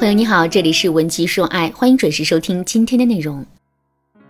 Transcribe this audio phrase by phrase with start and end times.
[0.00, 3.44] 朋友你好，这里是文姬说爱，欢迎准时收听今天的内容。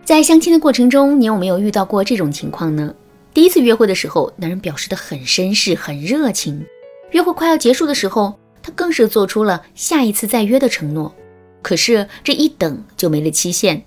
[0.03, 2.93] 在相亲的过程中，你有没有遇到过这种情况呢？
[3.33, 6.59] 第一次约会的时候，男人表示的很绅士、很热情；
[7.11, 11.15] 约会快要结束的时候，他更是做出了下一次再约的承诺。
[11.61, 13.81] 可是这一等就没了期限。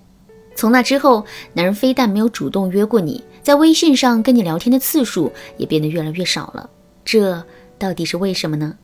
[0.56, 6.70] 从那之后，男人非但没有主动约过你，在微信上跟你聊天的次数也变得越来越少了。
[7.04, 7.44] 这
[7.78, 8.74] 到底是为什么呢？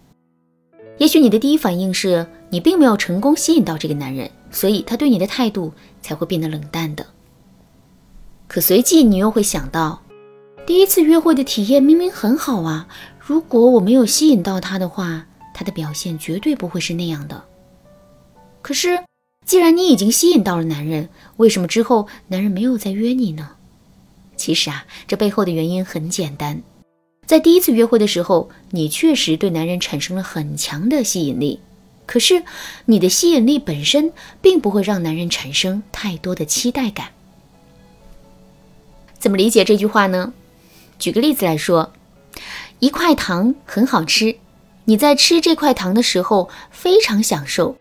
[0.98, 5.72] 也许你的第一反应是你并没有成功吸引到这个男人，所以他对你的态度
[6.02, 7.06] 才会变得冷淡的。
[8.48, 10.02] 可随即你又会想到，
[10.66, 17.44] 第一次约会的体验明明很好啊，如果我没有吸引到他的话，他的表现绝对不会是那样的。
[18.60, 18.98] 可是，
[19.46, 23.50] 既然你已经吸引到了男人，为什么之后男人没有再约你呢？
[24.36, 26.60] 其实啊，这背后的原因很简单。
[27.26, 31.60] 在第一次约会的时候，你确实对男人产生了很强的吸引力，
[32.10, 32.42] 可是
[32.86, 37.10] 你的吸引力本身并不会让男人产生太多的期待感。
[39.16, 40.32] 怎么理解这句话呢？
[40.98, 41.92] 举个例子来说，
[42.80, 44.34] 一块糖很好吃，
[44.86, 47.76] 你在吃这块糖的时候非常享受，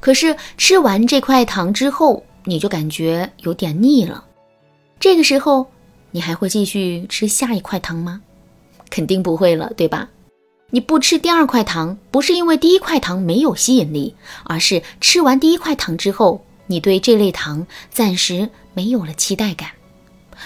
[0.00, 4.24] 可是吃完这块糖之后，你就感觉有点腻了。
[4.98, 5.68] 这个时候，
[6.10, 8.20] 你还会继续吃下一块糖吗？
[8.90, 10.08] 肯定不会了，对吧？
[10.70, 14.14] 你不吃第二块糖，不是因为第一块糖没有吸引力，
[14.44, 19.70] 而是吃完第一块糖之后，你对这类糖暂时没有了期待感。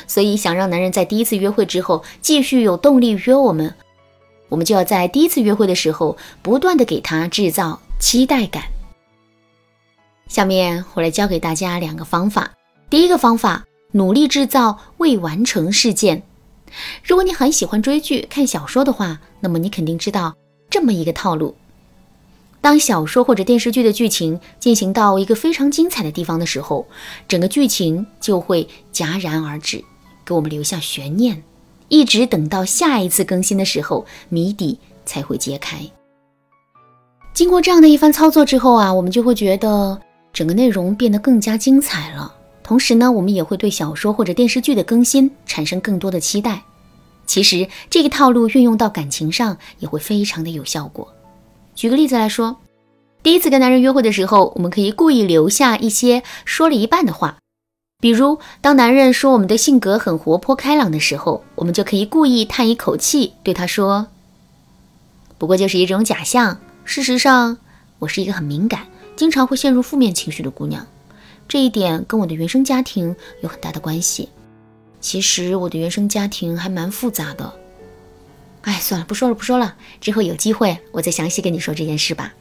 [0.06, 3.74] 所以，想让男人在第一次约会之后继续有动力约我们，
[4.48, 8.62] 我们就要在第一次约会的时候不断的给他制造期待感。
[10.28, 12.52] 下面我来教给大家两个方法。
[12.88, 16.22] 第一个方法，努力制造未完成事件。
[17.02, 20.34] 如果你很喜欢追剧、看小说的话，那么你肯定知道
[20.68, 21.54] 这么一个套路：
[22.60, 26.86] 当小说或者电视剧的剧情进行到一个非常精彩的地方的时候，
[27.26, 29.84] 整个剧情就会戛然而止，
[30.24, 31.42] 给我们留下悬念，
[31.88, 35.78] 一直等到下一次更新的时候，谜底才会揭开。
[37.32, 39.98] 经过这样的一番操作之后啊，我们就会觉得
[40.32, 42.34] 整个内容变得更加精彩了。
[42.70, 46.62] 同时呢，我们也会对小说或者电视剧的更新产生更多的期待。
[47.26, 51.12] 其实这个套路运用到感情上也会非常的有效果。
[51.74, 52.58] 举个例子来说，
[53.24, 57.38] 第一次跟男人约会的时候，我们可以故意留下一些说了一半的话，
[58.00, 64.06] 比如当男人说我们的性格很活泼开朗的时候，我们就可以故意叹一口气，对他说
[65.38, 67.58] ：“不过就是一种假象，事实上
[67.98, 68.86] 我是一个很敏感，
[69.16, 70.86] 经常会陷入负面情绪的姑娘。”
[71.50, 74.28] 这一点跟我的原生家庭有很大的关系。
[75.00, 77.52] 其实我的原生家庭还蛮复杂的。
[78.62, 79.74] 哎，算了，不说了，不说了。
[80.00, 82.32] 之后有机会我再详细跟你说这件事吧。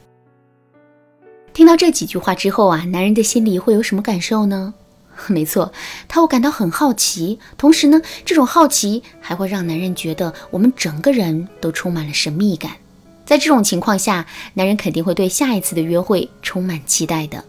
[1.52, 4.74] 听到这几句话之后啊，男人的心里会有什么感受呢？
[5.26, 5.72] 没错，
[6.06, 7.40] 他会感到很好奇。
[7.58, 12.76] 同时呢，这种好奇还会让男人觉得我们整个人都充满了神秘感。
[13.26, 17.44] 在这种情况下，男人肯定会对下一次的约会充满期待的。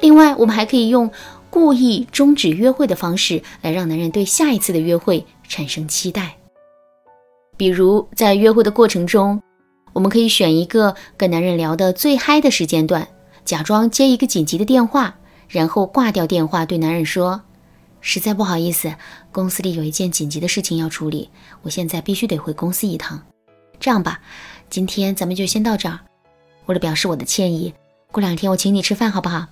[0.00, 1.10] 另外，我们还可以用
[1.50, 6.36] 故意终止约会的方式来让男人对下一次的约会产生期待。
[7.56, 9.42] 比如，在约会的过程中，
[9.92, 13.08] 我们可以选一个跟男人聊得最嗨的时间段，
[13.44, 15.16] 假装接一个紧急的电话，
[15.48, 17.42] 然后挂掉电话，对男人说
[18.00, 18.94] ：“实在不好意思，
[19.32, 21.28] 公司里有一件紧急的事情要处理，
[21.62, 23.20] 我现在必须得回公司一趟。
[23.80, 24.20] 这样吧，
[24.70, 25.98] 今天咱们就先到这儿。
[26.66, 27.74] 为了表示我的歉意，
[28.12, 29.46] 过两天我请你吃饭，好不好？”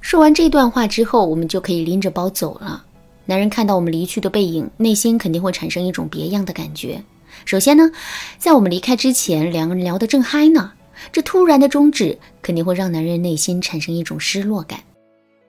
[0.00, 2.84] 说完这段话之后，我们就可以拎着包走了。
[3.26, 7.02] 男人看到我们离去的背影，内心肯定会产生一种别样的感觉。
[7.44, 7.90] 首先呢，
[8.38, 10.72] 在我们离开之前，两个人聊得正嗨呢，
[11.12, 14.80] 这突然的终止肯定会让男人内心产生一种失落感。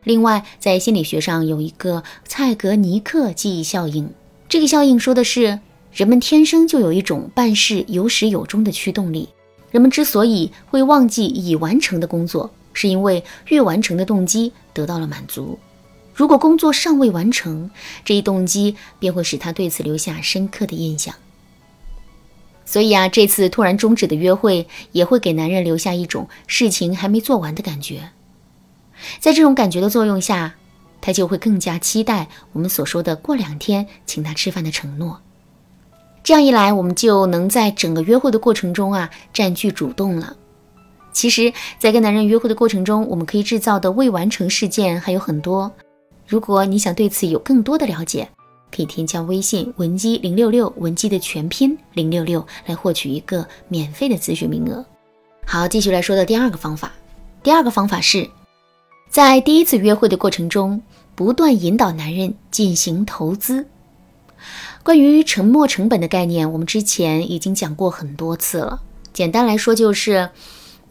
[0.03, 4.09] 另外，在心理学上有一个蔡格尼克记忆效应，
[4.47, 5.59] 这个效应说的是
[5.91, 9.29] 人们天生就有一种办事有始有终的驱动力。
[9.71, 12.51] 人们之所以会忘记已完成的工作。
[12.73, 15.59] 是因为越完成的动机得到了满足，
[16.13, 17.69] 如果工作尚未完成，
[18.05, 21.13] 这一动机便会使他对此留下深刻的印象。
[22.65, 28.11] 所以啊，这次突然终止的约会也会给男人留下一种事情还没做完的感觉。
[29.19, 30.55] 在这种感觉的作用下，
[31.01, 35.19] 他就会更加期待我们所说的过两天请他吃饭的承诺。
[36.23, 40.37] 这样一来，我们就能在整个约会的过程中啊占据主动了。
[41.11, 45.71] 其实，在跟男人约会的过程中，我们可以制造的未完成事件还有很多。
[46.25, 48.29] 如果你想对此有更多的了解，
[48.73, 54.85] 可以添加微信文姬零六六，文姬的全拼零六六，来获取一个免费的咨询名额。
[55.45, 56.93] 好，继续来说的第二个方法，
[57.43, 58.29] 第二个方法是，
[59.09, 60.81] 在第一次约会的过程中，
[61.15, 63.67] 不断引导男人进行投资。
[64.83, 68.81] 关于沉没成本的概念，我们之前已经讲过很多次了。
[69.11, 70.29] 简单来说，就是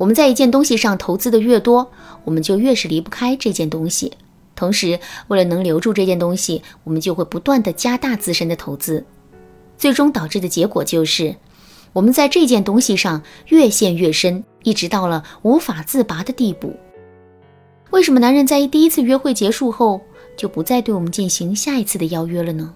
[0.01, 1.91] 我们在一件东西上投资的越多，
[2.25, 4.15] 我们就越是离不开这件东西。
[4.57, 4.99] 同时，
[5.29, 9.05] 为了能留住这件东西，我们就会不断的加大自身的投资，
[9.77, 11.37] 最终导致的结果就是。
[11.93, 16.75] 我们在这件东西上越陷越深，一直到了无法自拔的地步。
[17.91, 20.01] 为什么男人在第一次约会结束后
[20.35, 22.73] 就不再对我们进行下一次的邀约了呢？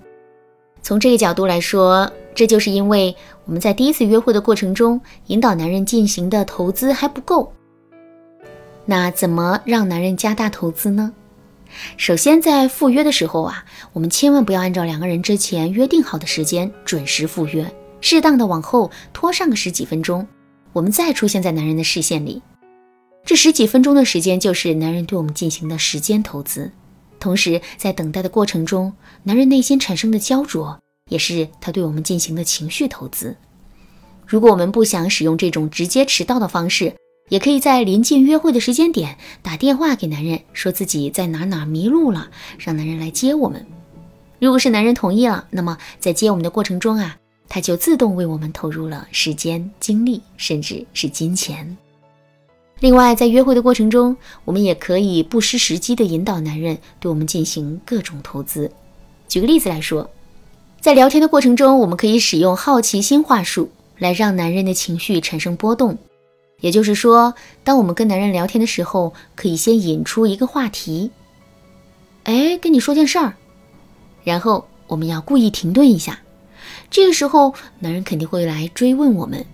[0.84, 3.16] 从这个角度来说，这就是因为
[3.46, 7.50] 我们在第一次约会的过程中引导男人进行的投资还不够。
[8.84, 11.10] 那怎么让男人加大投资呢？
[11.96, 13.64] 首先，在赴约的时候啊，
[13.94, 17.66] 我们千万不要按照两个人之前约定好的时间准时赴约。
[18.02, 20.28] 适当的往后拖上个十几分钟，
[20.74, 22.42] 我们再出现在男人的视线里。
[23.24, 26.70] 这十几分钟的时间就是男人对我们进行的时间投资，
[27.24, 28.92] 同时在等待的过程中，
[29.22, 30.78] 男人内心产生的焦灼
[31.08, 33.34] 也是他对我们进行的情绪投资。
[34.26, 36.94] 如果我们不想使用这种直接迟到的方式，
[37.30, 42.28] 也可以在临近约会的时间点打电话给男人，说自己在哪哪迷路了，
[42.58, 43.64] 让男人来接我们。
[44.38, 47.16] 如果是男人同意了，那么在接我们的过程中啊。
[47.48, 51.74] 他就自动为我们投入了时间、精力，甚至是金钱。
[52.80, 58.70] 另外，在约会的过程中，我们也可以不失时机地引导男人对我们进行各种投资。
[59.28, 60.10] 举个例子来说，
[60.80, 65.96] 在聊天的过程中，我们可以使用好奇心话术来让男人的情绪产生波动。
[66.60, 71.10] 也就是说，当我们跟男人聊天的时候，可以先引出一个话题，
[72.24, 73.34] 哎，跟你说件事儿，
[74.24, 76.20] 然后我们要故意停顿一下。
[76.90, 79.44] 这个时候，男人肯定会来追问我们。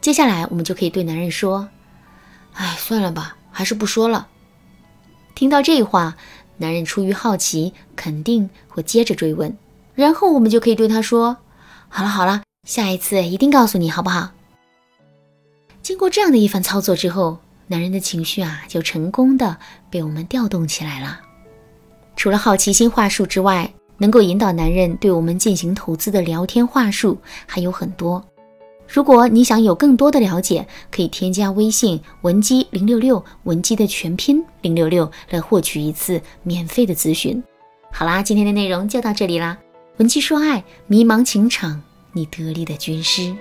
[0.00, 1.68] 接下来，我们就可以对男人说
[2.58, 4.26] ：“哎，算了吧，还是不说了。”
[5.34, 6.16] 听到这话，
[6.56, 9.56] 男人出于好奇，肯定会接着追问。
[9.94, 11.36] 然后，我们就可以对他说
[11.88, 14.30] ：“好了好了，下一次一定告诉你，好不好？”
[15.80, 17.38] 经过这样的一番操作之后，
[17.68, 19.56] 男人的情绪啊，就成功的
[19.88, 21.20] 被我们调动起来了。
[22.16, 27.16] 除了好奇心话术之外，能够引导男人对我们进行投资的聊天话术
[27.46, 28.24] 还有很多。
[28.88, 37.42] 如果你想有更多的了解，可以添加微信文姬零六六，文姬的全拼零六六，来获取一次免费的咨询。
[37.92, 39.58] 好啦，今天的内容就到这里啦。
[39.98, 41.82] 文姬说爱，迷茫情场，
[42.12, 43.36] 你得力的军师。